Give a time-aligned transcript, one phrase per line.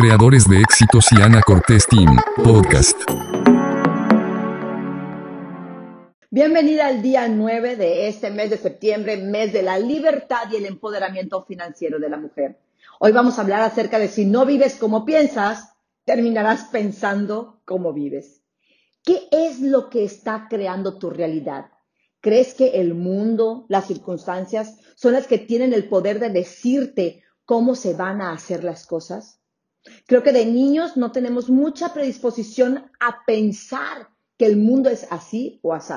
[0.00, 2.96] creadores de éxitos y Ana Cortés Team, podcast.
[6.30, 10.66] Bienvenida al día 9 de este mes de septiembre, mes de la libertad y el
[10.66, 12.60] empoderamiento financiero de la mujer.
[13.00, 15.72] Hoy vamos a hablar acerca de si no vives como piensas,
[16.04, 18.42] terminarás pensando como vives.
[19.02, 21.72] ¿Qué es lo que está creando tu realidad?
[22.20, 27.74] ¿Crees que el mundo, las circunstancias, son las que tienen el poder de decirte cómo
[27.74, 29.38] se van a hacer las cosas?
[30.06, 35.58] Creo que de niños no tenemos mucha predisposición a pensar que el mundo es así
[35.62, 35.94] o así.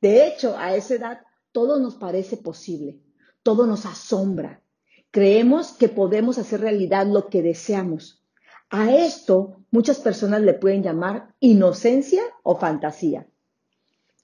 [0.00, 1.20] De hecho, a esa edad
[1.52, 3.00] todo nos parece posible,
[3.42, 4.62] todo nos asombra.
[5.10, 8.22] Creemos que podemos hacer realidad lo que deseamos.
[8.68, 13.26] A esto muchas personas le pueden llamar inocencia o fantasía.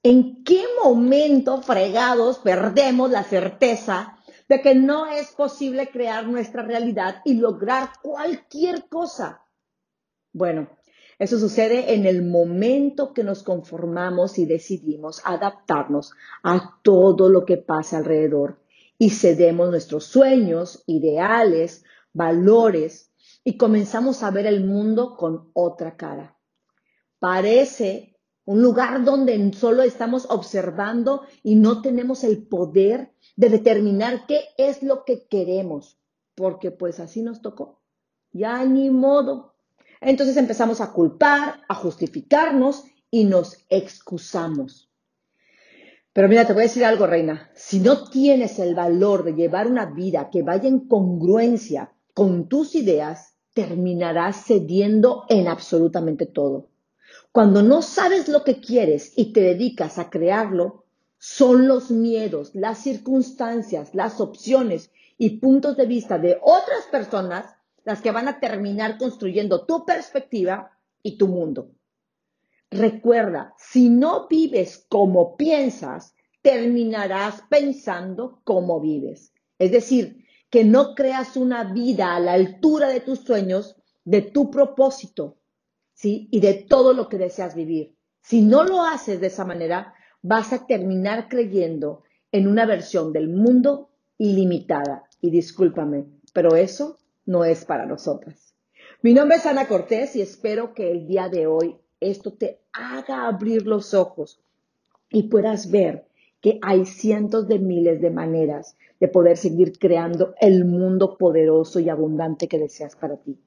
[0.03, 4.19] ¿En qué momento fregados perdemos la certeza
[4.53, 9.47] de que no es posible crear nuestra realidad y lograr cualquier cosa?
[10.31, 10.69] Bueno,
[11.19, 16.13] eso sucede en el momento que nos conformamos y decidimos adaptarnos
[16.43, 18.61] a todo lo que pasa alrededor
[18.99, 23.11] y cedemos nuestros sueños, ideales, valores
[23.45, 26.37] y comenzamos a ver el mundo con otra cara.
[27.19, 28.12] Parece
[28.45, 34.83] un lugar donde solo estamos observando y no tenemos el poder de determinar qué es
[34.83, 35.99] lo que queremos,
[36.35, 37.81] porque pues así nos tocó.
[38.33, 39.55] Ya ni modo,
[40.01, 44.91] entonces empezamos a culpar, a justificarnos y nos excusamos.
[46.13, 47.51] Pero mira, te voy a decir algo, reina.
[47.55, 52.75] Si no tienes el valor de llevar una vida que vaya en congruencia con tus
[52.75, 56.72] ideas, terminarás cediendo en absolutamente todo.
[57.33, 60.85] Cuando no sabes lo que quieres y te dedicas a crearlo,
[61.19, 67.47] son los miedos, las circunstancias, las opciones y puntos de vista de otras personas
[67.85, 71.71] las que van a terminar construyendo tu perspectiva y tu mundo.
[72.71, 79.33] Recuerda, si no vives como piensas, terminarás pensando como vives.
[79.59, 84.51] Es decir, que no creas una vida a la altura de tus sueños, de tu
[84.51, 85.39] propósito,
[86.05, 87.95] Y de todo lo que deseas vivir.
[88.21, 92.03] Si no lo haces de esa manera, vas a terminar creyendo
[92.33, 95.05] en una versión del mundo ilimitada.
[95.21, 98.55] Y discúlpame, pero eso no es para nosotras.
[99.03, 103.27] Mi nombre es Ana Cortés y espero que el día de hoy esto te haga
[103.27, 104.41] abrir los ojos
[105.11, 106.07] y puedas ver
[106.41, 111.89] que hay cientos de miles de maneras de poder seguir creando el mundo poderoso y
[111.89, 113.39] abundante que deseas para ti.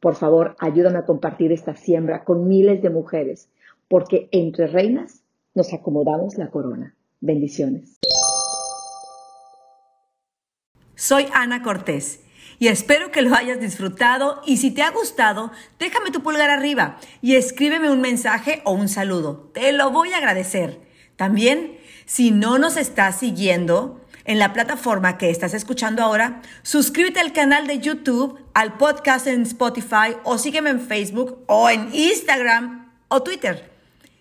[0.00, 3.50] Por favor, ayúdame a compartir esta siembra con miles de mujeres,
[3.88, 5.22] porque entre reinas
[5.54, 6.94] nos acomodamos la corona.
[7.20, 7.98] Bendiciones.
[10.94, 12.24] Soy Ana Cortés
[12.60, 15.50] y espero que lo hayas disfrutado y si te ha gustado,
[15.80, 19.50] déjame tu pulgar arriba y escríbeme un mensaje o un saludo.
[19.52, 20.80] Te lo voy a agradecer.
[21.16, 27.32] También, si no nos estás siguiendo en la plataforma que estás escuchando ahora, suscríbete al
[27.32, 33.22] canal de YouTube, al podcast en Spotify o sígueme en Facebook o en Instagram o
[33.22, 33.72] Twitter.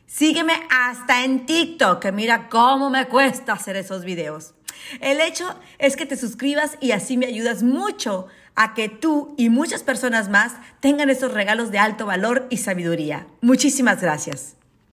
[0.05, 4.53] Sígueme hasta en TikTok, que mira cómo me cuesta hacer esos videos.
[5.01, 9.49] El hecho es que te suscribas y así me ayudas mucho a que tú y
[9.49, 13.27] muchas personas más tengan esos regalos de alto valor y sabiduría.
[13.41, 14.55] Muchísimas gracias.